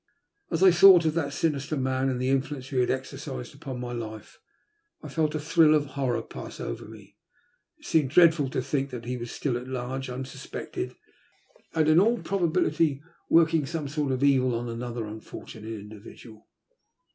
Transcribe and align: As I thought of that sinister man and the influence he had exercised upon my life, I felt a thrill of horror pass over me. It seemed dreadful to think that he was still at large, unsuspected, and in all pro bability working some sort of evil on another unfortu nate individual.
As 0.49 0.63
I 0.63 0.71
thought 0.71 1.05
of 1.05 1.13
that 1.13 1.31
sinister 1.31 1.77
man 1.77 2.09
and 2.09 2.19
the 2.19 2.29
influence 2.29 2.69
he 2.69 2.79
had 2.79 2.89
exercised 2.89 3.53
upon 3.53 3.79
my 3.79 3.91
life, 3.91 4.39
I 5.03 5.09
felt 5.09 5.35
a 5.35 5.39
thrill 5.39 5.75
of 5.75 5.85
horror 5.93 6.23
pass 6.23 6.59
over 6.59 6.85
me. 6.85 7.17
It 7.77 7.85
seemed 7.85 8.09
dreadful 8.09 8.49
to 8.49 8.63
think 8.63 8.89
that 8.89 9.05
he 9.05 9.15
was 9.15 9.29
still 9.29 9.55
at 9.59 9.67
large, 9.67 10.09
unsuspected, 10.09 10.95
and 11.75 11.87
in 11.87 11.99
all 11.99 12.17
pro 12.17 12.39
bability 12.39 13.01
working 13.29 13.67
some 13.67 13.87
sort 13.87 14.11
of 14.11 14.23
evil 14.23 14.55
on 14.55 14.67
another 14.67 15.03
unfortu 15.03 15.61
nate 15.61 15.79
individual. 15.79 16.47